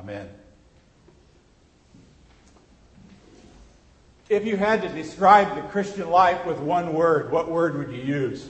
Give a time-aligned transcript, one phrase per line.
[0.00, 0.30] Amen.
[4.30, 8.02] If you had to describe the Christian life with one word, what word would you
[8.02, 8.48] use?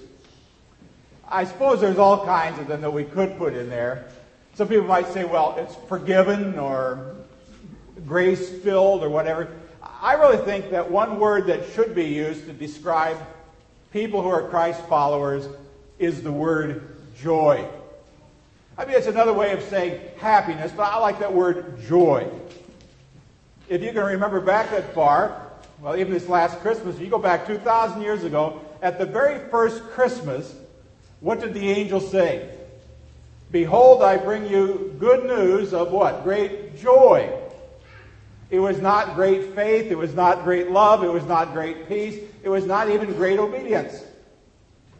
[1.28, 4.06] I suppose there's all kinds of them that we could put in there.
[4.54, 7.16] Some people might say, well, it's forgiven or
[8.06, 9.48] grace filled or whatever.
[9.82, 13.16] I really think that one word that should be used to describe
[13.92, 15.48] people who are Christ followers
[15.98, 17.68] is the word joy.
[18.80, 22.26] I mean, it's another way of saying happiness, but I like that word joy.
[23.68, 25.48] If you can remember back that far,
[25.82, 29.50] well, even this last Christmas, if you go back 2,000 years ago, at the very
[29.50, 30.56] first Christmas,
[31.20, 32.56] what did the angel say?
[33.52, 36.24] Behold, I bring you good news of what?
[36.24, 37.30] Great joy.
[38.48, 39.90] It was not great faith.
[39.90, 41.04] It was not great love.
[41.04, 42.18] It was not great peace.
[42.42, 44.02] It was not even great obedience.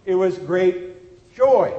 [0.04, 1.74] It was great joy.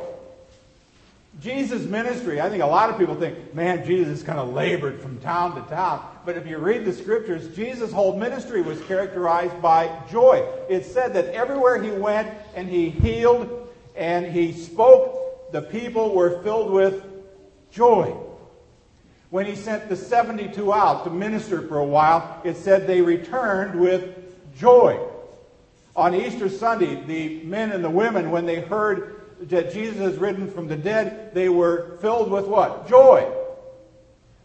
[1.39, 5.17] Jesus' ministry, I think a lot of people think, man, Jesus kind of labored from
[5.19, 6.05] town to town.
[6.25, 10.45] But if you read the scriptures, Jesus' whole ministry was characterized by joy.
[10.69, 16.41] It said that everywhere he went and he healed and he spoke, the people were
[16.43, 17.03] filled with
[17.71, 18.15] joy.
[19.29, 23.79] When he sent the 72 out to minister for a while, it said they returned
[23.79, 24.15] with
[24.57, 24.99] joy.
[25.95, 30.49] On Easter Sunday, the men and the women, when they heard that Jesus has risen
[30.51, 32.87] from the dead, they were filled with what?
[32.87, 33.29] Joy.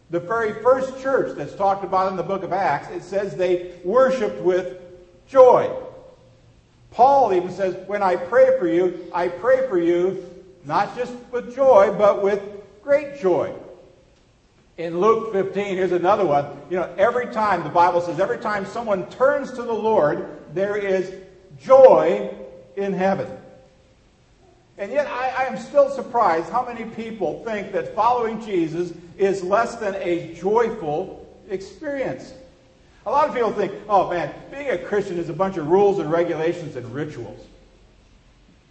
[0.09, 3.75] The very first church that's talked about in the book of Acts, it says they
[3.83, 4.79] worshiped with
[5.27, 5.69] joy.
[6.91, 10.23] Paul even says, when I pray for you, I pray for you
[10.63, 12.41] not just with joy, but with
[12.81, 13.53] great joy.
[14.77, 16.45] In Luke 15, here's another one.
[16.69, 20.77] You know, every time, the Bible says, every time someone turns to the Lord, there
[20.77, 21.13] is
[21.59, 22.33] joy
[22.75, 23.27] in heaven.
[24.77, 29.41] And yet, I, I, am still surprised how many people think that following Jesus is
[29.41, 32.33] less than a joyful experience.
[33.07, 35.97] A lot of people think, oh man, being a Christian is a bunch of rules
[35.97, 37.43] and regulations and rituals.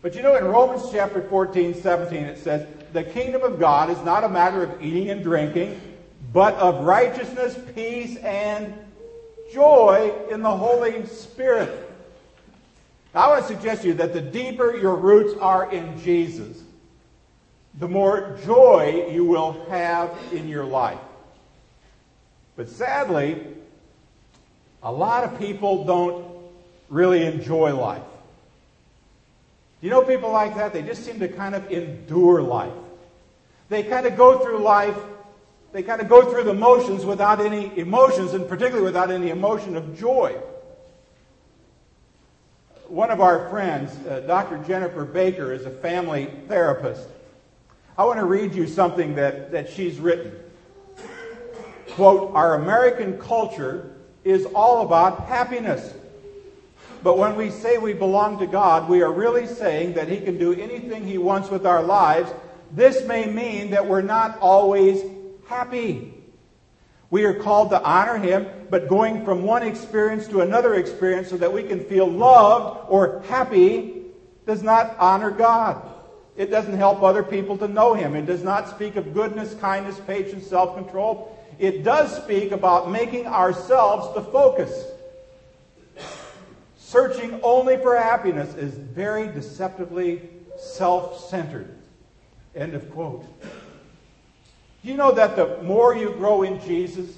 [0.00, 4.00] But you know, in Romans chapter 14, 17, it says, the kingdom of God is
[4.04, 5.80] not a matter of eating and drinking,
[6.32, 8.72] but of righteousness, peace, and
[9.52, 11.85] joy in the Holy Spirit.
[13.16, 16.62] I want to suggest to you that the deeper your roots are in Jesus,
[17.78, 20.98] the more joy you will have in your life.
[22.56, 23.42] But sadly,
[24.82, 26.26] a lot of people don't
[26.90, 28.02] really enjoy life.
[29.80, 30.74] Do you know people like that?
[30.74, 32.72] They just seem to kind of endure life.
[33.70, 34.96] They kind of go through life,
[35.72, 39.74] they kind of go through the motions without any emotions, and particularly without any emotion
[39.74, 40.38] of joy
[42.96, 44.56] one of our friends, uh, Dr.
[44.66, 47.06] Jennifer Baker, is a family therapist.
[47.98, 50.32] I want to read you something that, that she's written.
[51.90, 55.92] Quote, Our American culture is all about happiness.
[57.02, 60.38] But when we say we belong to God, we are really saying that He can
[60.38, 62.32] do anything He wants with our lives.
[62.72, 65.02] This may mean that we're not always
[65.46, 66.14] happy.
[67.16, 71.38] We are called to honor Him, but going from one experience to another experience so
[71.38, 74.02] that we can feel loved or happy
[74.44, 75.94] does not honor God.
[76.36, 78.14] It doesn't help other people to know Him.
[78.14, 81.34] It does not speak of goodness, kindness, patience, self control.
[81.58, 84.84] It does speak about making ourselves the focus.
[86.76, 90.28] Searching only for happiness is very deceptively
[90.58, 91.78] self centered.
[92.54, 93.24] End of quote.
[94.86, 97.10] Do you know that the more you grow in Jesus,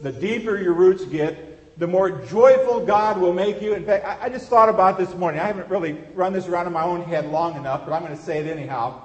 [0.00, 3.74] the deeper your roots get, the more joyful God will make you.
[3.74, 5.40] In fact, I, I just thought about this morning.
[5.40, 8.16] I haven't really run this around in my own head long enough, but I'm going
[8.16, 9.02] to say it anyhow.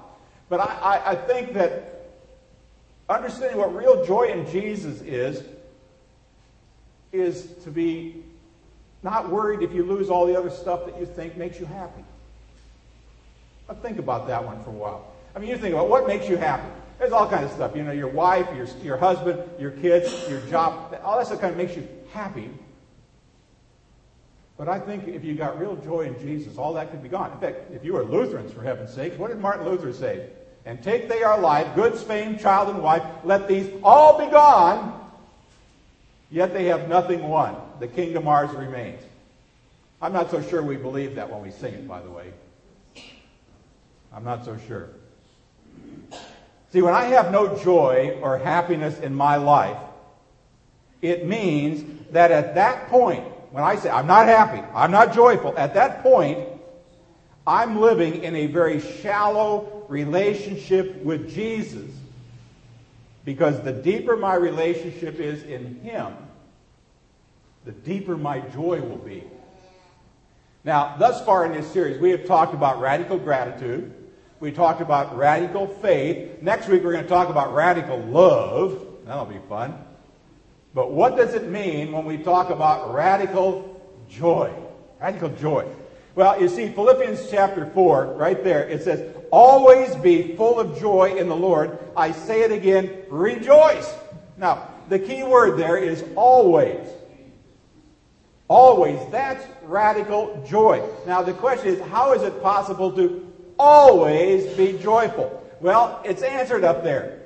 [0.50, 2.12] But I, I, I think that
[3.10, 5.42] understanding what real joy in Jesus is,
[7.12, 8.24] is to be
[9.02, 12.04] not worried if you lose all the other stuff that you think makes you happy.
[13.66, 15.12] But think about that one for a while.
[15.36, 16.70] I mean, you think about what makes you happy.
[16.98, 17.76] There's all kinds of stuff.
[17.76, 20.98] You know, your wife, your, your husband, your kids, your job.
[21.04, 22.50] All that stuff kind of makes you happy.
[24.58, 27.32] But I think if you got real joy in Jesus, all that could be gone.
[27.32, 30.30] In fact, if you were Lutherans, for heaven's sake, what did Martin Luther say?
[30.66, 35.12] And take they our life, good fame, child, and wife, let these all be gone,
[36.32, 37.56] yet they have nothing won.
[37.80, 39.04] The kingdom ours remains.
[40.02, 42.34] I'm not so sure we believe that when we sing it, by the way.
[44.14, 44.90] I'm not so sure.
[46.76, 49.78] See, when I have no joy or happiness in my life,
[51.02, 55.58] it means that at that point, when I say I'm not happy, I'm not joyful,
[55.58, 56.50] at that point,
[57.48, 61.90] I'm living in a very shallow relationship with Jesus
[63.24, 66.14] Because the deeper my relationship is in Him,
[67.64, 69.24] the deeper my joy will be.
[70.66, 73.95] Now, thus far in this series, we have talked about radical gratitude.
[74.46, 76.40] We talked about radical faith.
[76.44, 78.80] Next week, we're going to talk about radical love.
[79.04, 79.76] That'll be fun.
[80.76, 84.54] But what does it mean when we talk about radical joy?
[85.02, 85.66] Radical joy.
[86.14, 91.16] Well, you see, Philippians chapter 4, right there, it says, Always be full of joy
[91.18, 91.80] in the Lord.
[91.98, 93.92] I say it again, rejoice.
[94.38, 96.88] Now, the key word there is always.
[98.48, 99.00] Always.
[99.10, 100.88] That's radical joy.
[101.08, 103.26] Now, the question is, how is it possible to
[103.58, 105.42] always be joyful?
[105.62, 107.22] Well, it's answered up there.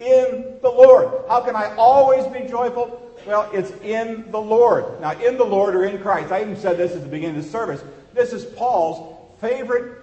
[0.00, 1.24] In the Lord.
[1.28, 3.02] How can I always be joyful?
[3.26, 5.00] Well, it's in the Lord.
[5.00, 6.32] Now, in the Lord or in Christ.
[6.32, 7.82] I even said this at the beginning of the service.
[8.14, 10.02] This is Paul's favorite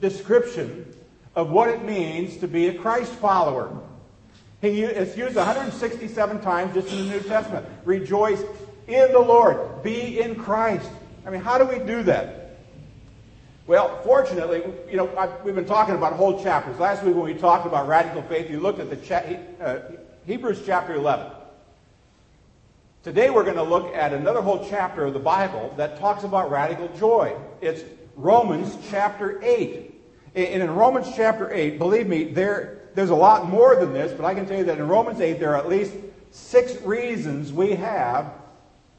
[0.00, 0.94] description
[1.34, 3.80] of what it means to be a Christ follower.
[4.60, 7.66] He, it's used 167 times just in the New Testament.
[7.84, 8.42] Rejoice
[8.86, 9.82] in the Lord.
[9.82, 10.88] Be in Christ.
[11.26, 12.43] I mean, how do we do that?
[13.66, 16.78] Well, fortunately, you know, I've, we've been talking about whole chapters.
[16.78, 19.24] Last week when we talked about radical faith, you looked at the cha-
[19.58, 19.78] uh,
[20.26, 21.32] Hebrews chapter 11.
[23.02, 26.50] Today we're going to look at another whole chapter of the Bible that talks about
[26.50, 27.34] radical joy.
[27.62, 27.84] It's
[28.16, 29.94] Romans chapter 8.
[30.34, 34.26] And in Romans chapter 8, believe me, there, there's a lot more than this, but
[34.26, 35.94] I can tell you that in Romans 8, there are at least
[36.32, 38.30] six reasons we have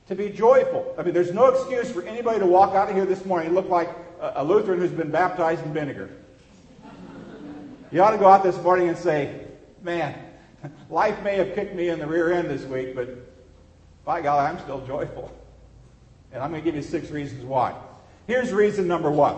[0.07, 0.95] to be joyful.
[0.97, 3.55] I mean, there's no excuse for anybody to walk out of here this morning and
[3.55, 3.89] look like
[4.21, 6.09] a Lutheran who's been baptized in vinegar.
[7.91, 9.41] You ought to go out this morning and say,
[9.81, 10.17] man,
[10.89, 13.09] life may have kicked me in the rear end this week, but
[14.03, 15.31] by God, I'm still joyful.
[16.31, 17.73] And I'm going to give you six reasons why.
[18.27, 19.37] Here's reason number one.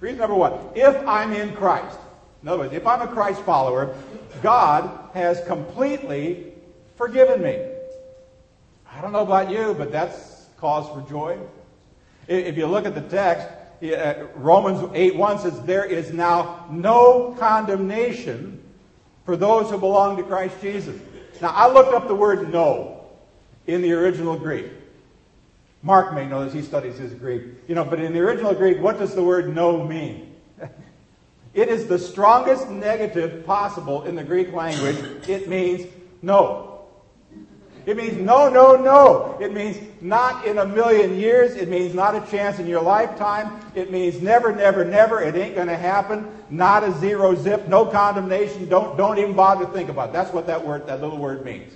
[0.00, 0.52] Reason number one.
[0.74, 1.98] If I'm in Christ,
[2.42, 3.96] in other words, if I'm a Christ follower,
[4.42, 6.52] God has completely
[6.96, 7.64] forgiven me.
[8.92, 11.38] I don't know about you, but that's cause for joy.
[12.26, 13.48] If you look at the text,
[13.82, 18.62] Uh, Romans 8 1 says, There is now no condemnation
[19.24, 21.00] for those who belong to Christ Jesus.
[21.40, 23.04] Now, I looked up the word no
[23.66, 24.66] in the original Greek.
[25.82, 27.42] Mark may know this, he studies his Greek.
[27.68, 30.34] You know, but in the original Greek, what does the word no mean?
[31.54, 34.96] it is the strongest negative possible in the Greek language.
[35.28, 35.86] It means
[36.20, 36.67] no.
[37.88, 39.38] It means no, no, no.
[39.40, 41.56] It means not in a million years.
[41.56, 43.62] It means not a chance in your lifetime.
[43.74, 45.22] It means never, never, never.
[45.22, 46.30] It ain't going to happen.
[46.50, 47.66] Not a zero zip.
[47.66, 48.68] No condemnation.
[48.68, 50.12] Don't, don't even bother to think about it.
[50.12, 51.72] That's what that word, that little word means.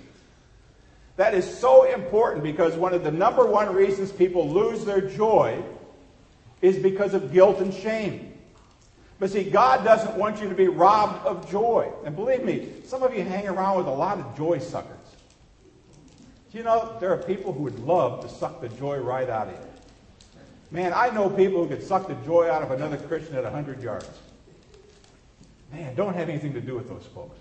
[1.16, 5.62] That is so important because one of the number one reasons people lose their joy
[6.60, 8.34] is because of guilt and shame.
[9.18, 11.90] But see, God doesn't want you to be robbed of joy.
[12.04, 14.98] And believe me, some of you hang around with a lot of joy suckers.
[16.52, 19.48] Do you know there are people who would love to suck the joy right out
[19.48, 19.60] of you?
[20.70, 23.82] Man, I know people who could suck the joy out of another Christian at 100
[23.82, 24.08] yards.
[25.72, 27.38] Man, don't have anything to do with those folks.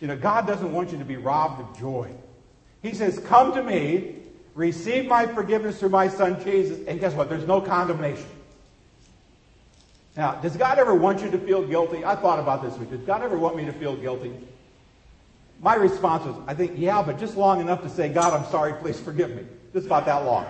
[0.00, 2.10] You know, God doesn't want you to be robbed of joy.
[2.82, 4.16] He says, Come to me,
[4.54, 7.28] receive my forgiveness through my son Jesus, and guess what?
[7.28, 8.26] There's no condemnation.
[10.16, 12.04] Now, does God ever want you to feel guilty?
[12.04, 12.90] I thought about this week.
[12.90, 14.32] Does God ever want me to feel guilty?
[15.60, 18.72] My response was, I think, yeah, but just long enough to say, God, I'm sorry,
[18.74, 19.44] please forgive me.
[19.74, 20.46] Just about that long.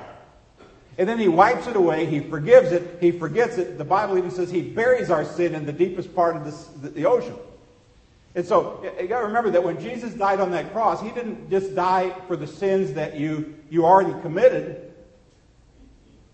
[0.98, 2.06] And then he wipes it away.
[2.06, 2.98] He forgives it.
[3.00, 3.76] He forgets it.
[3.76, 6.90] The Bible even says he buries our sin in the deepest part of this, the,
[6.90, 7.34] the ocean.
[8.34, 11.50] And so you got to remember that when Jesus died on that cross, he didn't
[11.50, 14.92] just die for the sins that you, you already committed.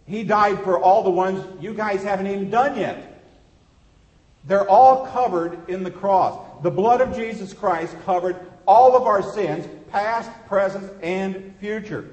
[0.06, 3.22] He died for all the ones you guys haven't even done yet.
[4.44, 6.62] They're all covered in the cross.
[6.62, 12.10] The blood of Jesus Christ covered all of our sins, past, present, and future.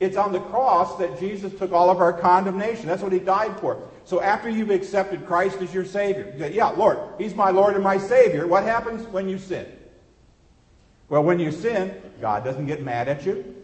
[0.00, 2.86] It's on the cross that Jesus took all of our condemnation.
[2.86, 3.88] That's what he died for.
[4.04, 7.74] So after you've accepted Christ as your Savior, you say, Yeah, Lord, He's my Lord
[7.74, 8.46] and my Savior.
[8.46, 9.66] What happens when you sin?
[11.08, 13.54] Well, when you sin, God doesn't get mad at you.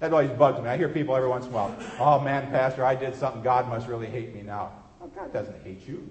[0.00, 0.68] That always bugs me.
[0.68, 3.42] I hear people every once in a while, Oh man, Pastor, I did something.
[3.42, 4.72] God must really hate me now.
[5.02, 6.08] Oh, God doesn't hate you.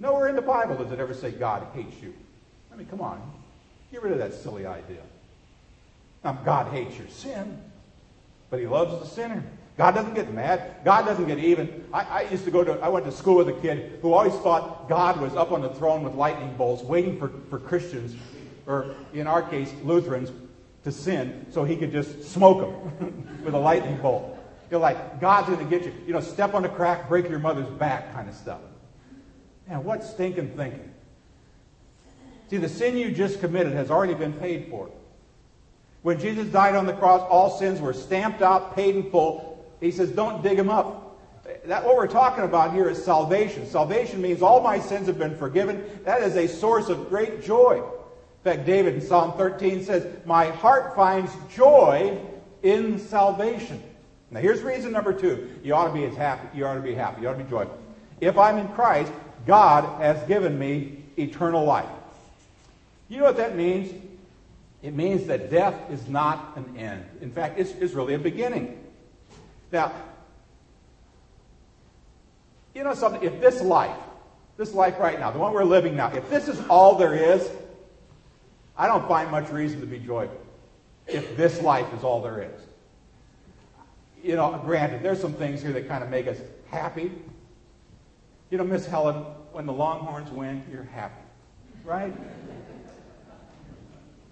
[0.00, 2.14] Nowhere in the Bible does it ever say God hates you.
[2.72, 3.20] I mean, come on.
[3.96, 5.00] Get rid of that silly idea.
[6.22, 7.58] Now, God hates your sin,
[8.50, 9.42] but he loves the sinner.
[9.78, 10.84] God doesn't get mad.
[10.84, 11.82] God doesn't get even.
[11.94, 14.34] I, I, used to go to, I went to school with a kid who always
[14.34, 18.14] thought God was up on the throne with lightning bolts waiting for, for Christians,
[18.66, 20.30] or in our case, Lutherans,
[20.84, 24.38] to sin so he could just smoke them with a lightning bolt.
[24.70, 25.94] You're like, God's going to get you.
[26.06, 28.60] You know, step on a crack, break your mother's back kind of stuff.
[29.66, 30.92] Man, what stinking thinking.
[32.48, 34.88] See, the sin you just committed has already been paid for.
[36.02, 39.64] When Jesus died on the cross, all sins were stamped out, paid in full.
[39.80, 41.18] He says, don't dig them up.
[41.64, 43.66] That, what we're talking about here is salvation.
[43.66, 45.84] Salvation means all my sins have been forgiven.
[46.04, 47.82] That is a source of great joy.
[47.82, 52.18] In fact, David in Psalm 13 says, My heart finds joy
[52.62, 53.82] in salvation.
[54.30, 55.50] Now here's reason number two.
[55.62, 56.56] You ought to be as happy.
[56.56, 57.22] You ought to be happy.
[57.22, 57.78] You ought to be joyful.
[58.20, 59.12] If I'm in Christ,
[59.46, 61.88] God has given me eternal life.
[63.08, 63.92] You know what that means?
[64.82, 67.04] It means that death is not an end.
[67.20, 68.82] In fact, it's, it's really a beginning.
[69.72, 69.92] Now,
[72.74, 73.22] you know something?
[73.22, 73.96] If this life,
[74.56, 77.50] this life right now, the one we're living now, if this is all there is,
[78.76, 80.40] I don't find much reason to be joyful.
[81.06, 82.60] If this life is all there is.
[84.22, 86.38] You know, granted, there's some things here that kind of make us
[86.70, 87.12] happy.
[88.50, 89.16] You know, Miss Helen,
[89.52, 91.22] when the Longhorns win, you're happy,
[91.84, 92.12] right?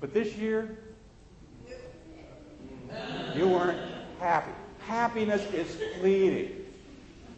[0.04, 0.76] But this year,
[3.34, 3.80] you weren't
[4.20, 4.52] happy.
[4.80, 6.66] Happiness is fleeting.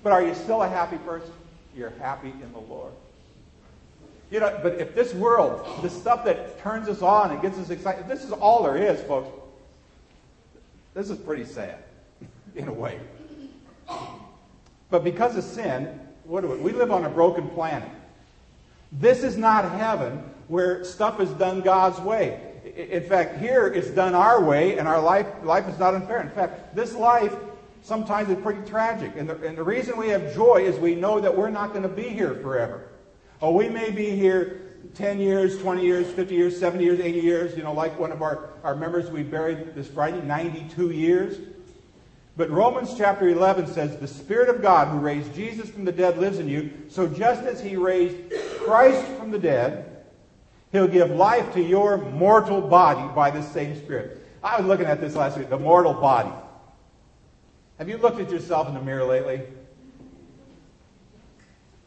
[0.02, 1.30] But are you still a happy person?
[1.76, 2.92] You're happy in the Lord.
[4.32, 7.70] You know, but if this world, the stuff that turns us on and gets us
[7.70, 9.28] excited, this is all there is, folks.
[10.92, 11.78] This is pretty sad,
[12.56, 12.98] in a way.
[14.90, 16.56] But because of sin, what do we?
[16.56, 17.88] We live on a broken planet.
[18.90, 22.45] This is not heaven where stuff is done God's way.
[22.76, 26.20] In fact, here it's done our way, and our life, life is not unfair.
[26.20, 27.34] In fact, this life
[27.82, 29.12] sometimes is pretty tragic.
[29.16, 31.84] And the, and the reason we have joy is we know that we're not going
[31.84, 32.88] to be here forever.
[33.40, 34.60] Oh, we may be here
[34.94, 38.22] 10 years, 20 years, 50 years, 70 years, 80 years, you know, like one of
[38.22, 41.38] our, our members we buried this Friday, 92 years.
[42.36, 46.18] But Romans chapter 11 says, The Spirit of God who raised Jesus from the dead
[46.18, 46.70] lives in you.
[46.88, 48.16] So just as he raised
[48.58, 49.95] Christ from the dead,
[50.72, 54.22] he'll give life to your mortal body by the same Spirit.
[54.42, 56.30] I was looking at this last week, the mortal body.
[57.78, 59.42] Have you looked at yourself in the mirror lately?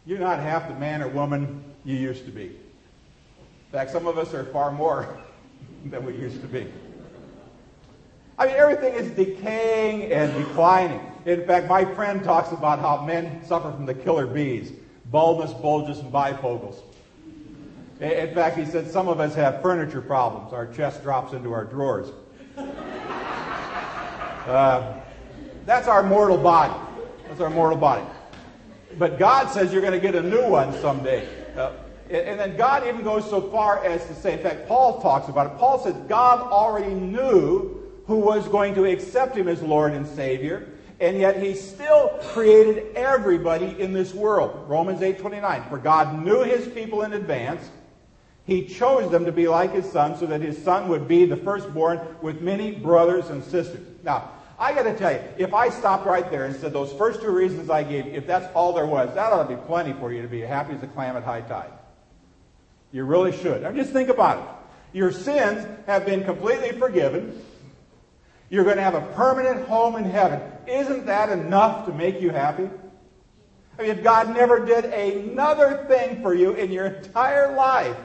[0.05, 2.45] You're not half the man or woman you used to be.
[2.45, 5.17] In fact, some of us are far more
[5.85, 6.67] than we used to be.
[8.37, 11.01] I mean, everything is decaying and declining.
[11.25, 14.71] In fact, my friend talks about how men suffer from the killer bees
[15.05, 16.81] baldness, bulges, and bifocals.
[17.99, 20.53] In fact, he said some of us have furniture problems.
[20.53, 22.07] Our chest drops into our drawers.
[24.47, 24.99] Uh,
[25.65, 26.73] that's our mortal body.
[27.27, 28.05] That's our mortal body.
[28.97, 31.27] But God says you're going to get a new one someday.
[31.55, 31.73] Uh,
[32.09, 35.45] and then God even goes so far as to say, in fact, Paul talks about
[35.51, 35.59] it.
[35.59, 40.67] Paul says God already knew who was going to accept him as Lord and Savior,
[40.99, 44.65] and yet he still created everybody in this world.
[44.67, 45.69] Romans 8:29.
[45.69, 47.69] For God knew his people in advance.
[48.49, 51.37] He chose them to be like his son so that his son would be the
[51.37, 53.85] firstborn with many brothers and sisters.
[54.03, 57.21] Now, I got to tell you, if I stopped right there and said those first
[57.21, 60.11] two reasons I gave if that's all there was, that ought to be plenty for
[60.11, 61.69] you to be happy as a clam at high tide.
[62.91, 63.63] You really should.
[63.63, 64.97] I mean, just think about it.
[64.97, 67.39] Your sins have been completely forgiven.
[68.49, 70.41] You're going to have a permanent home in heaven.
[70.67, 72.67] Isn't that enough to make you happy?
[73.77, 77.95] I mean, if God never did another thing for you in your entire life,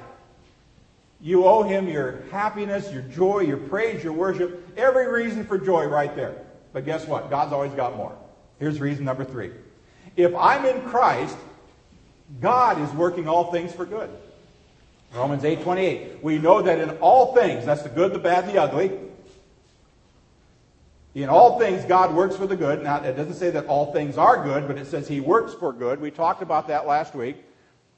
[1.25, 5.87] you owe him your happiness, your joy, your praise, your worship, every reason for joy
[5.87, 6.37] right there.
[6.75, 7.31] But guess what?
[7.31, 8.15] God's always got more.
[8.59, 9.51] Here's reason number three.
[10.17, 11.35] If I'm in Christ,
[12.43, 14.11] God is working all things for good.
[15.15, 16.23] Romans 8 28.
[16.23, 18.93] We know that in all things, that's the good, the bad, the ugly.
[21.15, 22.83] In all things, God works for the good.
[22.83, 25.73] Now, it doesn't say that all things are good, but it says He works for
[25.73, 26.03] good.
[26.03, 27.37] We talked about that last week.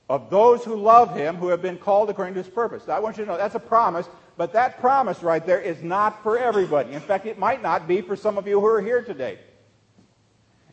[0.08, 2.86] Of those who love Him, who have been called according to His purpose.
[2.86, 5.82] Now, I want you to know that's a promise, but that promise right there is
[5.82, 6.92] not for everybody.
[6.92, 9.38] In fact, it might not be for some of you who are here today.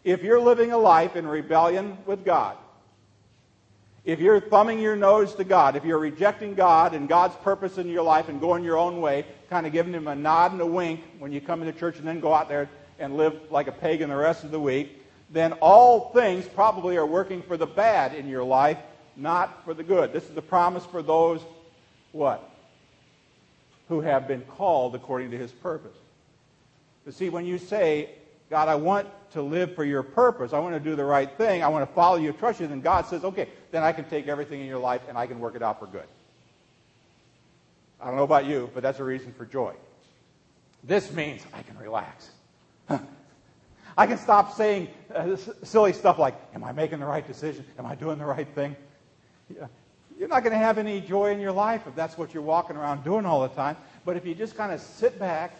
[0.04, 2.58] If you're living a life in rebellion with God,
[4.06, 7.88] if you're thumbing your nose to God, if you're rejecting God and God's purpose in
[7.88, 10.66] your life and going your own way, kind of giving Him a nod and a
[10.66, 13.72] wink when you come into church and then go out there and live like a
[13.72, 18.14] pagan the rest of the week, then all things probably are working for the bad
[18.14, 18.78] in your life,
[19.16, 20.14] not for the good.
[20.14, 21.42] This is the promise for those,
[22.12, 22.50] what?
[23.90, 25.96] Who have been called according to His purpose.
[27.06, 28.10] But see, when you say,
[28.50, 30.54] God, I want to live for your purpose.
[30.54, 31.64] I want to do the right thing.
[31.64, 32.68] I want to follow you, trust you.
[32.68, 35.40] Then God says, okay, then I can take everything in your life and I can
[35.40, 36.06] work it out for good.
[38.00, 39.74] I don't know about you, but that's a reason for joy.
[40.84, 42.30] This means I can relax.
[43.98, 47.66] I can stop saying uh, silly stuff like, Am I making the right decision?
[47.80, 48.76] Am I doing the right thing?
[49.50, 52.76] You're not going to have any joy in your life if that's what you're walking
[52.76, 53.78] around doing all the time.
[54.06, 55.56] But if you just kind of sit back,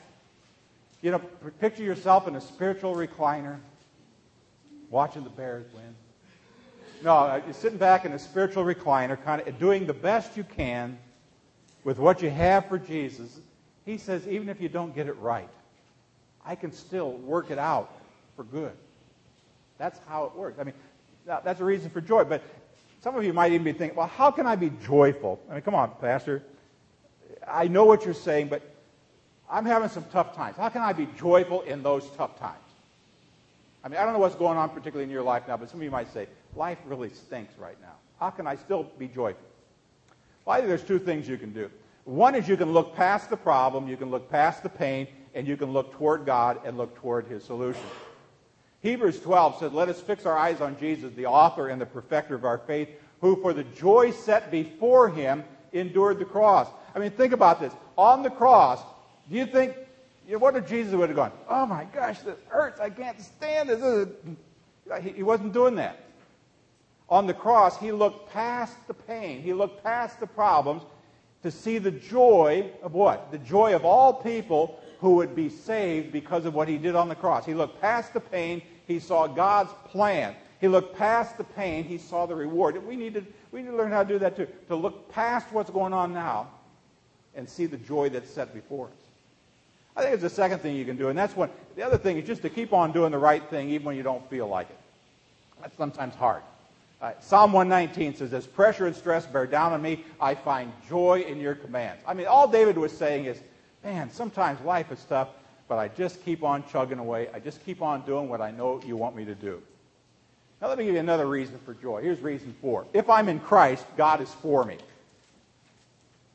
[1.02, 1.20] you know,
[1.60, 3.58] picture yourself in a spiritual recliner,
[4.90, 5.96] watching the Bears win.
[7.04, 10.44] No, uh, you're sitting back in a spiritual recliner, kind of doing the best you
[10.44, 10.98] can
[11.84, 13.40] with what you have for Jesus.
[13.86, 15.50] He says, even if you don't get it right,
[16.46, 17.94] I can still work it out
[18.36, 18.72] for good.
[19.78, 20.60] That's how it works.
[20.60, 20.76] I mean,
[21.26, 22.24] that's a reason for joy.
[22.24, 22.42] But
[23.04, 25.38] some of you might even be thinking, well, how can I be joyful?
[25.50, 26.42] I mean, come on, Pastor.
[27.46, 28.62] I know what you're saying, but
[29.52, 30.56] I'm having some tough times.
[30.56, 32.56] How can I be joyful in those tough times?
[33.84, 35.82] I mean, I don't know what's going on particularly in your life now, but some
[35.82, 37.96] of you might say, life really stinks right now.
[38.22, 39.44] How can I still be joyful?
[40.46, 41.70] Well, I think there's two things you can do.
[42.06, 45.46] One is you can look past the problem, you can look past the pain, and
[45.46, 47.84] you can look toward God and look toward his solution.
[48.84, 52.36] Hebrews 12 says, Let us fix our eyes on Jesus, the author and the perfecter
[52.36, 52.90] of our faith,
[53.22, 56.68] who for the joy set before him endured the cross.
[56.94, 57.74] I mean, think about this.
[57.98, 58.82] On the cross,
[59.30, 59.76] do you think,
[60.28, 63.20] you know, what if Jesus would have gone, oh my gosh, this hurts, I can't
[63.20, 64.08] stand this.
[65.02, 66.00] He wasn't doing that.
[67.10, 70.84] On the cross, he looked past the pain, he looked past the problems
[71.44, 73.32] to see the joy of what?
[73.32, 77.10] The joy of all people who would be saved because of what he did on
[77.10, 77.46] the cross.
[77.46, 80.36] He looked past the pain, he saw God's plan.
[80.62, 82.86] He looked past the pain, he saw the reward.
[82.86, 84.48] We need to, we need to learn how to do that too.
[84.70, 86.50] To look past what's going on now
[87.36, 88.94] and see the joy that's set before us.
[89.96, 91.50] I think it's the second thing you can do, and that's one.
[91.76, 94.04] The other thing is just to keep on doing the right thing even when you
[94.04, 94.78] don't feel like it.
[95.62, 96.42] That's sometimes hard.
[97.02, 101.26] Uh, Psalm 119 says, As pressure and stress bear down on me, I find joy
[101.28, 102.02] in your commands.
[102.08, 103.38] I mean, all David was saying is,
[103.84, 105.28] man, sometimes life is tough,
[105.74, 107.30] but I just keep on chugging away.
[107.34, 109.60] I just keep on doing what I know you want me to do.
[110.62, 112.04] Now, let me give you another reason for joy.
[112.04, 112.86] Here's reason four.
[112.94, 114.78] If I'm in Christ, God is for me.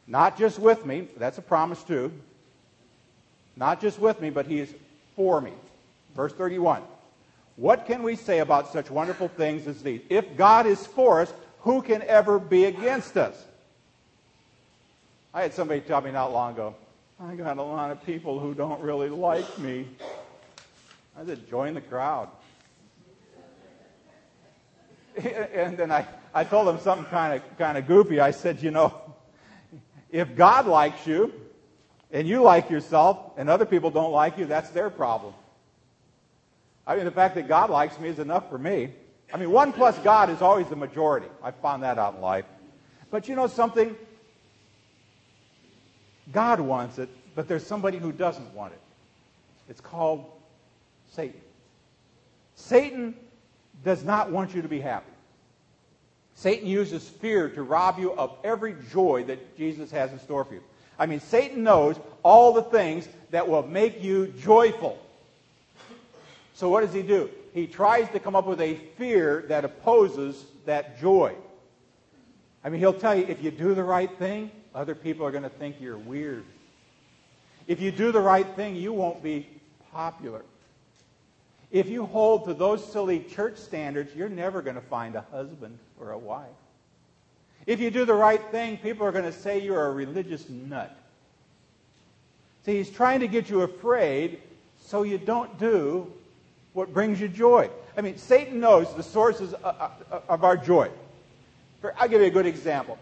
[0.08, 2.10] Not just with me, that's a promise too.
[3.54, 4.74] Not just with me, but He is
[5.14, 5.52] for me.
[6.16, 6.82] Verse 31.
[7.54, 10.00] What can we say about such wonderful things as these?
[10.08, 13.40] If God is for us, who can ever be against us?
[15.32, 16.74] I had somebody tell me not long ago,
[17.20, 19.88] I got a lot of people who don't really like me.
[21.18, 22.28] I said, join the crowd.
[25.24, 28.20] and then I, I told him something kind of kind of goofy.
[28.20, 28.94] I said, you know,
[30.10, 31.32] if God likes you
[32.12, 35.34] and you like yourself and other people don't like you, that's their problem.
[36.86, 38.92] I mean, the fact that God likes me is enough for me.
[39.34, 41.26] I mean, one plus God is always the majority.
[41.42, 42.44] I found that out in life.
[43.10, 43.96] But you know something?
[46.32, 48.80] God wants it, but there's somebody who doesn't want it.
[49.68, 50.24] It's called
[51.10, 51.40] Satan.
[52.54, 53.14] Satan
[53.84, 55.10] does not want you to be happy.
[56.34, 60.54] Satan uses fear to rob you of every joy that Jesus has in store for
[60.54, 60.62] you.
[60.98, 64.98] I mean, Satan knows all the things that will make you joyful.
[66.54, 67.30] So what does he do?
[67.54, 71.34] He tries to come up with a fear that opposes that joy.
[72.64, 75.42] I mean, he'll tell you if you do the right thing, other people are going
[75.42, 76.44] to think you're weird.
[77.66, 79.48] If you do the right thing, you won't be
[79.92, 80.44] popular.
[81.72, 85.80] If you hold to those silly church standards, you're never going to find a husband
[86.00, 86.46] or a wife.
[87.66, 90.96] If you do the right thing, people are going to say you're a religious nut.
[92.64, 94.40] See, he's trying to get you afraid
[94.80, 96.10] so you don't do
[96.72, 97.68] what brings you joy.
[97.96, 100.88] I mean, Satan knows the sources uh, uh, of our joy.
[101.98, 102.96] I'll give you a good example.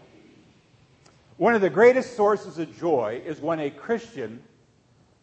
[1.37, 4.41] One of the greatest sources of joy is when a Christian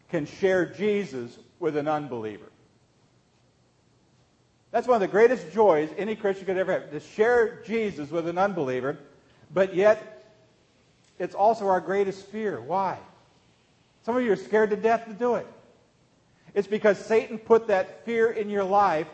[0.09, 2.49] can share Jesus with an unbeliever.
[4.71, 8.27] That's one of the greatest joys any Christian could ever have, to share Jesus with
[8.27, 8.97] an unbeliever,
[9.53, 10.33] but yet
[11.19, 12.59] it's also our greatest fear.
[12.59, 12.97] Why?
[14.03, 15.47] Some of you are scared to death to do it.
[16.53, 19.07] It's because Satan put that fear in your life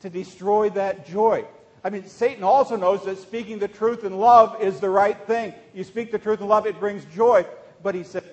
[0.00, 1.44] to destroy that joy.
[1.86, 5.54] I mean, Satan also knows that speaking the truth in love is the right thing.
[5.72, 7.46] You speak the truth in love, it brings joy.
[7.80, 8.24] But he said,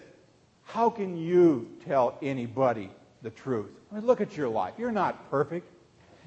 [0.63, 2.89] How can you tell anybody
[3.21, 3.69] the truth?
[3.91, 4.73] I mean, look at your life.
[4.79, 5.69] You're not perfect.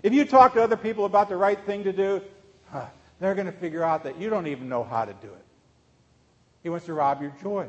[0.04, 2.22] If you talk to other people about the right thing to do,
[2.70, 2.86] huh,
[3.18, 5.44] they're going to figure out that you don't even know how to do it.
[6.62, 7.66] He wants to rob your joy.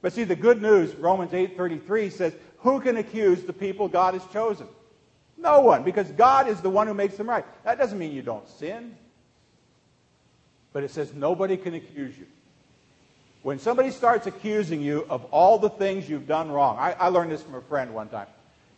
[0.00, 4.24] But see, the good news, Romans 8:33 says, "Who can accuse the people God has
[4.32, 4.66] chosen?"
[5.36, 7.44] No one, because God is the one who makes them right.
[7.64, 8.96] That doesn't mean you don't sin.
[10.72, 12.26] But it says nobody can accuse you.
[13.42, 17.32] When somebody starts accusing you of all the things you've done wrong, I, I learned
[17.32, 18.28] this from a friend one time.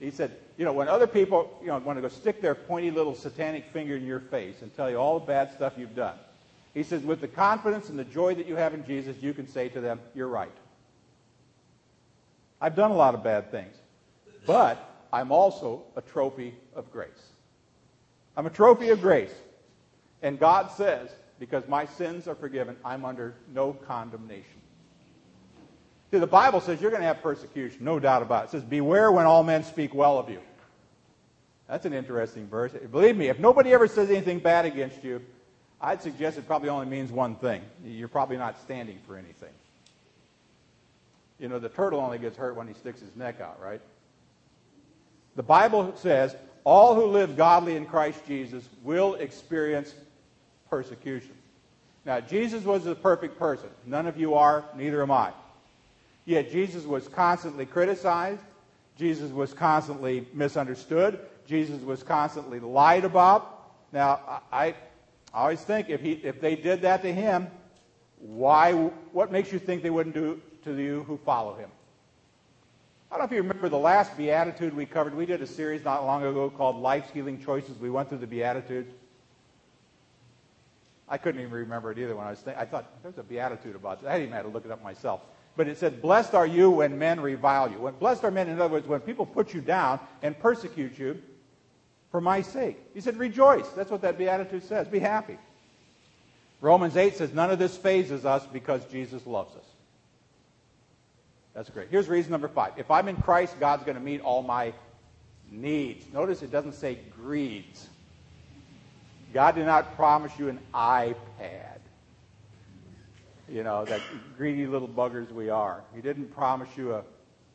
[0.00, 2.90] He said, you know, when other people, you know, want to go stick their pointy
[2.90, 6.16] little satanic finger in your face and tell you all the bad stuff you've done,
[6.72, 9.46] He says, with the confidence and the joy that you have in Jesus, you can
[9.46, 10.52] say to them, You're right.
[12.60, 13.76] I've done a lot of bad things,
[14.46, 17.09] but I'm also a trophy of grace.
[18.37, 19.33] I'm a trophy of grace.
[20.22, 24.61] And God says, because my sins are forgiven, I'm under no condemnation.
[26.11, 28.46] See, the Bible says you're going to have persecution, no doubt about it.
[28.46, 30.40] It says, Beware when all men speak well of you.
[31.68, 32.72] That's an interesting verse.
[32.90, 35.22] Believe me, if nobody ever says anything bad against you,
[35.81, 37.62] I'd suggest it probably only means one thing.
[37.85, 39.53] You're probably not standing for anything.
[41.38, 43.81] You know, the turtle only gets hurt when he sticks his neck out, right?
[45.36, 49.94] The Bible says all who live godly in Christ Jesus will experience
[50.70, 51.32] persecution.
[52.04, 53.68] Now, Jesus was a perfect person.
[53.86, 55.32] None of you are, neither am I.
[56.24, 58.40] Yet Jesus was constantly criticized.
[58.96, 61.18] Jesus was constantly misunderstood.
[61.46, 63.70] Jesus was constantly lied about.
[63.92, 64.74] Now, I,
[65.32, 67.48] I always think if, he, if they did that to him,
[68.18, 68.72] why,
[69.12, 71.70] what makes you think they wouldn't do to you who follow him?
[73.10, 75.14] I don't know if you remember the last Beatitude we covered.
[75.14, 77.78] We did a series not long ago called Life's Healing Choices.
[77.78, 78.92] We went through the Beatitudes.
[81.08, 82.60] I couldn't even remember it either when I was thinking.
[82.60, 84.08] I thought there's a Beatitude about this.
[84.08, 85.20] I didn't even have to look it up myself.
[85.56, 87.78] But it said, Blessed are you when men revile you.
[87.78, 91.22] When, blessed are men, in other words, when people put you down and persecute you
[92.10, 92.78] for my sake.
[92.94, 93.68] He said, Rejoice.
[93.70, 94.88] That's what that Beatitude says.
[94.88, 95.38] Be happy.
[96.60, 99.64] Romans 8 says, None of this fazes us because Jesus loves us.
[101.54, 101.88] That's great.
[101.90, 102.72] Here's reason number five.
[102.76, 104.72] If I'm in Christ, God's going to meet all my
[105.50, 106.04] needs.
[106.12, 107.88] Notice it doesn't say greeds.
[109.32, 111.74] God did not promise you an iPad
[113.48, 114.00] you know, that
[114.36, 115.82] greedy little buggers we are.
[115.94, 117.02] He didn't promise you a,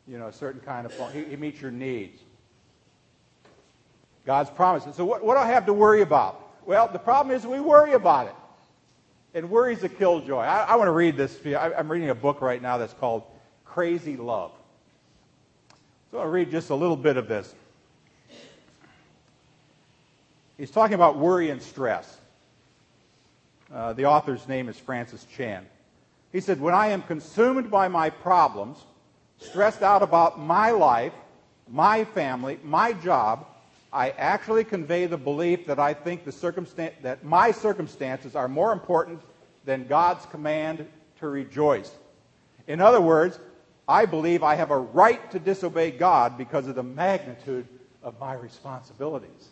[0.08, 1.12] you know, a certain kind of phone.
[1.12, 2.22] He, he meets your needs.
[4.26, 4.96] God's promises.
[4.96, 6.42] So what, what do I have to worry about?
[6.66, 8.36] Well, the problem is we worry about it.
[9.34, 10.42] And worry's a killjoy.
[10.42, 11.36] I, I want to read this.
[11.38, 13.24] For I, I'm reading a book right now that's called
[13.80, 14.52] Crazy Love.
[16.12, 17.56] So I'll read just a little bit of this.
[20.58, 22.18] He's talking about worry and stress.
[23.74, 25.66] Uh, the author's name is Francis Chan.
[26.34, 28.80] He said, When I am consumed by my problems,
[29.38, 31.14] stressed out about my life,
[31.70, 33.46] my family, my job,
[33.94, 38.74] I actually convey the belief that I think the circumstan- that my circumstances are more
[38.74, 39.22] important
[39.64, 40.86] than God's command
[41.20, 41.96] to rejoice.
[42.68, 43.40] In other words,
[43.90, 47.68] I believe I have a right to disobey God because of the magnitude
[48.04, 49.50] of my responsibilities.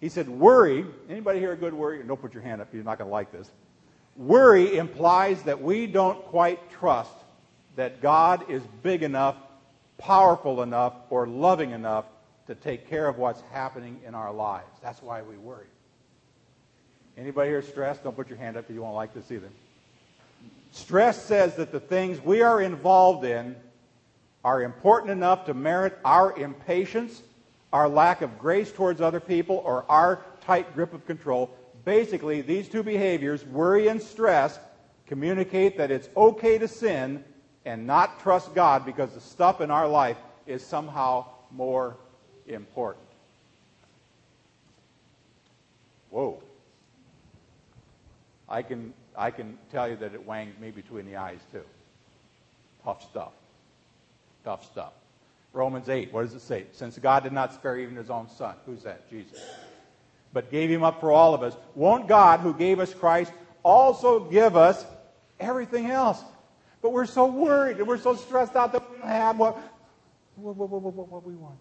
[0.00, 2.04] He said, worry, anybody here a good worrier?
[2.04, 3.50] Don't put your hand up, you're not going to like this.
[4.16, 7.10] Worry implies that we don't quite trust
[7.74, 9.36] that God is big enough,
[9.98, 12.04] powerful enough, or loving enough
[12.46, 14.78] to take care of what's happening in our lives.
[14.82, 15.66] That's why we worry.
[17.18, 18.04] Anybody here stressed?
[18.04, 19.50] Don't put your hand up if you won't like this either.
[20.72, 23.56] Stress says that the things we are involved in
[24.44, 27.22] are important enough to merit our impatience,
[27.72, 31.50] our lack of grace towards other people, or our tight grip of control
[31.84, 34.58] basically, these two behaviors, worry and stress,
[35.06, 37.24] communicate that it's okay to sin
[37.64, 41.96] and not trust God because the stuff in our life is somehow more
[42.46, 43.06] important.
[46.10, 46.42] Whoa.
[48.48, 51.62] I can, I can tell you that it wanged me between the eyes, too.
[52.84, 53.32] Tough stuff.
[54.44, 54.92] Tough stuff.
[55.52, 56.64] Romans 8, what does it say?
[56.72, 58.54] Since God did not spare even his own son.
[58.66, 59.08] Who's that?
[59.10, 59.38] Jesus
[60.32, 64.20] but gave him up for all of us, won't God, who gave us Christ, also
[64.20, 64.84] give us
[65.38, 66.22] everything else?
[66.82, 69.58] But we're so worried and we're so stressed out that we don't have what,
[70.36, 71.58] what, what, what, what we want.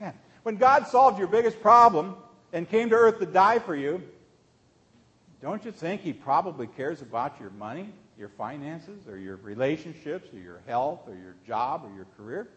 [0.00, 2.16] Man, when God solved your biggest problem
[2.52, 4.02] and came to earth to die for you,
[5.42, 10.38] don't you think he probably cares about your money, your finances, or your relationships, or
[10.38, 12.48] your health, or your job, or your career?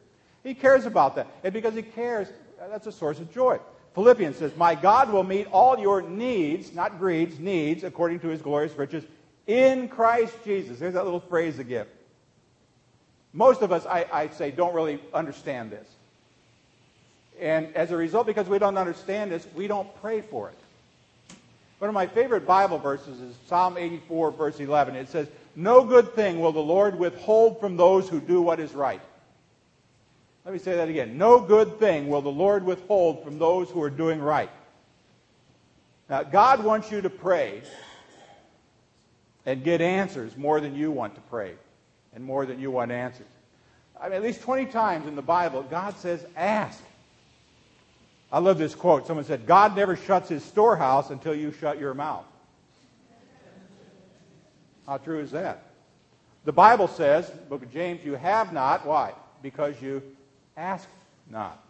[0.44, 1.28] He cares about that.
[1.44, 2.30] And because he cares,
[2.70, 3.60] that's a source of joy.
[3.94, 8.42] Philippians says, My God will meet all your needs, not greeds, needs, according to his
[8.42, 9.04] glorious riches,
[9.48, 10.80] in Christ Jesus.
[10.80, 11.88] There's that little phrase again.
[13.34, 15.88] Most of us, I, I say, don't really understand this.
[17.39, 20.58] And as a result, because we don't understand this, we don't pray for it.
[21.80, 24.96] One of my favorite Bible verses is Psalm 84, verse 11.
[24.96, 28.74] It says, No good thing will the Lord withhold from those who do what is
[28.74, 29.02] right.
[30.44, 31.18] Let me say that again.
[31.18, 34.50] No good thing will the Lord withhold from those who are doing right.
[36.10, 37.62] Now, God wants you to pray
[39.46, 41.54] and get answers more than you want to pray
[42.13, 43.28] and more than you want answers.
[44.02, 46.84] I mean, at least 20 times in the Bible, God says, ask.
[48.32, 49.08] I love this quote.
[49.08, 52.26] Someone said, God never shuts his storehouse until you shut your mouth.
[54.86, 55.63] How true is that?
[56.46, 58.86] The Bible says, book of James, you have not.
[58.86, 59.13] Why?
[59.42, 60.02] Because you
[60.58, 60.88] ask
[61.30, 61.63] not.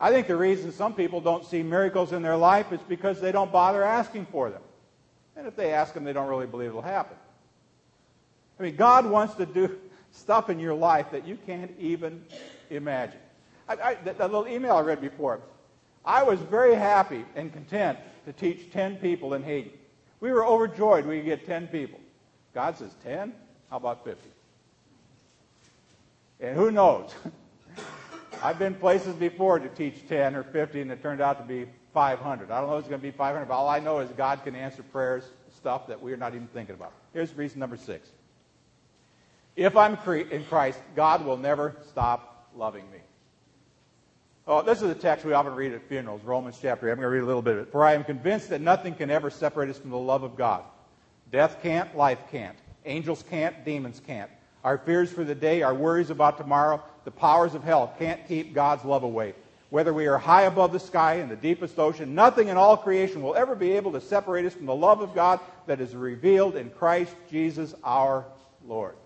[0.00, 3.30] I think the reason some people don't see miracles in their life is because they
[3.30, 4.62] don't bother asking for them.
[5.36, 7.16] And if they ask them, they don't really believe it'll happen.
[8.58, 9.78] I mean, God wants to do
[10.12, 12.24] stuff in your life that you can't even
[12.70, 13.20] imagine.
[13.68, 15.40] I, I, that, little email I read before,
[16.04, 19.72] I was very happy and content to teach 10 people in Haiti.
[20.20, 22.00] We were overjoyed we could get 10 people.
[22.54, 23.32] God says, 10?
[23.70, 24.20] How about 50?
[26.40, 27.14] And who knows?
[28.42, 31.70] I've been places before to teach 10 or 50, and it turned out to be
[31.94, 32.50] 500.
[32.50, 34.42] I don't know if it's going to be 500, but all I know is God
[34.44, 35.24] can answer prayers,
[35.56, 36.92] stuff that we're not even thinking about.
[37.12, 38.08] Here's reason number six.
[39.54, 42.98] If I'm in Christ, God will never stop loving me.
[44.44, 46.90] Oh, this is a text we often read at funerals, Romans chapter 8.
[46.90, 47.70] I'm going to read a little bit of it.
[47.70, 50.64] For I am convinced that nothing can ever separate us from the love of God.
[51.30, 52.56] Death can't, life can't.
[52.84, 54.28] Angels can't, demons can't.
[54.64, 58.52] Our fears for the day, our worries about tomorrow, the powers of hell can't keep
[58.52, 59.34] God's love away.
[59.70, 63.22] Whether we are high above the sky in the deepest ocean, nothing in all creation
[63.22, 66.56] will ever be able to separate us from the love of God that is revealed
[66.56, 68.24] in Christ Jesus our
[68.66, 68.96] Lord.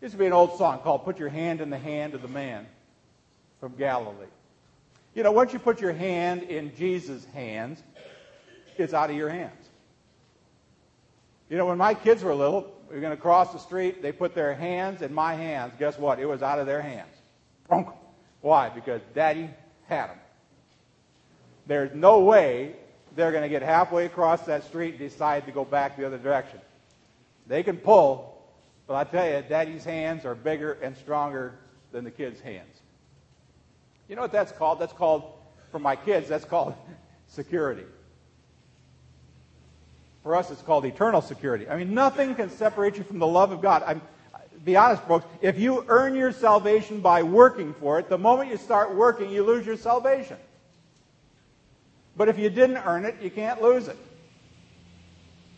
[0.00, 2.28] This to be an old song called Put Your Hand in the Hand of the
[2.28, 2.66] Man
[3.60, 4.26] from Galilee.
[5.14, 7.82] You know, once you put your hand in Jesus' hands,
[8.76, 9.68] it's out of your hands.
[11.48, 14.12] You know, when my kids were little, we were going to cross the street, they
[14.12, 15.72] put their hands in my hands.
[15.78, 16.18] Guess what?
[16.18, 17.08] It was out of their hands.
[18.42, 18.68] Why?
[18.68, 19.50] Because daddy
[19.88, 20.18] had them.
[21.66, 22.76] There's no way
[23.16, 26.18] they're going to get halfway across that street and decide to go back the other
[26.18, 26.60] direction.
[27.46, 28.40] They can pull,
[28.86, 31.54] but I tell you, daddy's hands are bigger and stronger
[31.92, 32.82] than the kids' hands.
[34.08, 34.78] You know what that's called?
[34.78, 35.32] That's called,
[35.70, 36.74] for my kids, that's called
[37.28, 37.84] security.
[40.22, 41.68] For us, it's called eternal security.
[41.68, 43.82] I mean, nothing can separate you from the love of God.
[43.86, 44.00] I'm,
[44.64, 45.24] be honest, folks.
[45.40, 49.44] If you earn your salvation by working for it, the moment you start working, you
[49.44, 50.36] lose your salvation.
[52.16, 53.96] But if you didn't earn it, you can't lose it.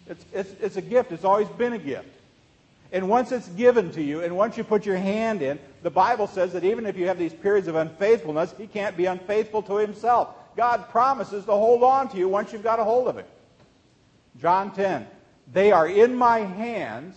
[0.06, 1.12] It's, it's, it's a gift.
[1.12, 2.08] It's always been a gift.
[2.90, 6.26] And once it's given to you, and once you put your hand in, the Bible
[6.26, 9.76] says that even if you have these periods of unfaithfulness, he can't be unfaithful to
[9.76, 10.28] himself.
[10.56, 13.28] God promises to hold on to you once you've got a hold of it.
[14.40, 15.06] John 10.
[15.52, 17.16] They are in my hands,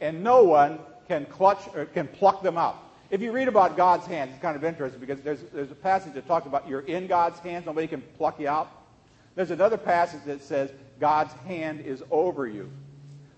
[0.00, 2.76] and no one can clutch or can pluck them out.
[3.10, 6.14] If you read about God's hands, it's kind of interesting because there's, there's a passage
[6.14, 8.70] that talks about you're in God's hands, nobody can pluck you out.
[9.34, 12.70] There's another passage that says God's hand is over you.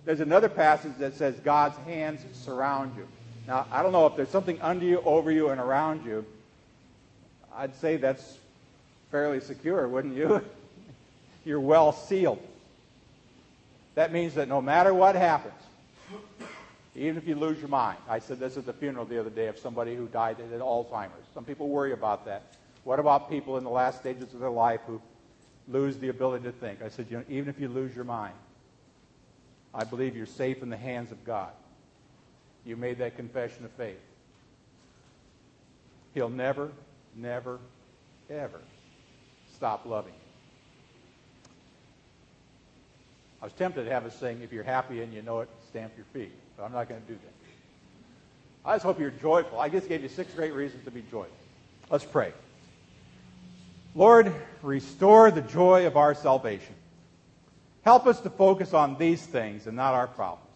[0.04, 3.08] There's another passage that says God's hands surround you.
[3.46, 6.24] Now, I don't know if there's something under you, over you, and around you.
[7.54, 8.38] I'd say that's
[9.10, 10.42] fairly secure, wouldn't you?
[11.44, 12.42] You're well sealed.
[13.94, 15.54] That means that no matter what happens,
[16.96, 19.46] even if you lose your mind, I said this at the funeral the other day
[19.48, 21.26] of somebody who died at Alzheimer's.
[21.32, 22.42] Some people worry about that.
[22.84, 25.00] What about people in the last stages of their life who
[25.68, 26.82] lose the ability to think?
[26.82, 28.34] I said, you know, even if you lose your mind,
[29.74, 31.50] I believe you're safe in the hands of God.
[32.64, 33.98] You made that confession of faith.
[36.14, 36.70] He'll never,
[37.16, 37.58] never,
[38.30, 38.60] ever
[39.56, 40.18] stop loving you.
[43.42, 45.92] I was tempted to have us sing, if you're happy and you know it, stamp
[45.96, 46.32] your feet.
[46.56, 47.32] But I'm not going to do that.
[48.64, 49.60] I just hope you're joyful.
[49.60, 51.36] I just gave you six great reasons to be joyful.
[51.90, 52.32] Let's pray.
[53.94, 54.32] Lord,
[54.62, 56.74] restore the joy of our salvation.
[57.84, 60.48] Help us to focus on these things and not our problems.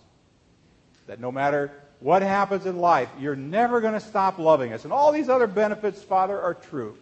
[1.07, 4.85] That no matter what happens in life, you're never going to stop loving us.
[4.85, 6.97] And all these other benefits, Father, are true.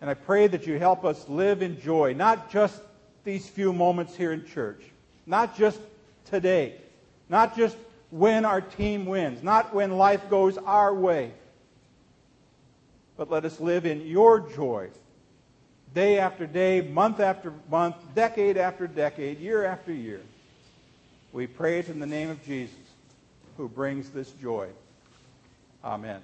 [0.00, 2.80] And I pray that you help us live in joy, not just
[3.24, 4.82] these few moments here in church.
[5.26, 5.78] Not just
[6.24, 6.74] today.
[7.28, 7.76] Not just
[8.10, 9.42] when our team wins.
[9.42, 11.32] Not when life goes our way.
[13.16, 14.88] But let us live in your joy.
[15.94, 20.22] Day after day, month after month, decade after decade, year after year.
[21.32, 22.76] We pray it in the name of Jesus,
[23.56, 24.68] who brings this joy.
[25.84, 26.22] Amen.